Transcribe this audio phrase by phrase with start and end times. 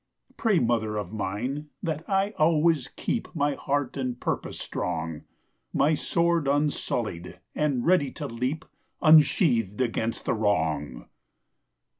[0.35, 5.25] Pray, mother of mine, that I always keep My heart and purpose strong,
[5.75, 8.65] My sword unsullied and ready to leap
[9.03, 11.05] Unsheathed against the wrong.